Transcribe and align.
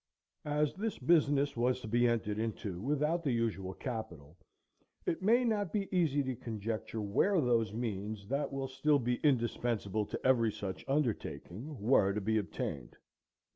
As 0.49 0.73
this 0.73 0.97
business 0.97 1.55
was 1.55 1.79
to 1.81 1.87
be 1.87 2.07
entered 2.07 2.39
into 2.39 2.81
without 2.81 3.21
the 3.23 3.31
usual 3.31 3.75
capital, 3.75 4.35
it 5.05 5.21
may 5.21 5.43
not 5.45 5.71
be 5.71 5.87
easy 5.95 6.23
to 6.23 6.35
conjecture 6.35 7.01
where 7.01 7.39
those 7.39 7.71
means, 7.71 8.27
that 8.27 8.51
will 8.51 8.67
still 8.67 8.97
be 8.97 9.17
indispensable 9.17 10.07
to 10.07 10.19
every 10.25 10.51
such 10.51 10.83
undertaking, 10.87 11.79
were 11.79 12.13
to 12.13 12.19
be 12.21 12.39
obtained. 12.39 12.97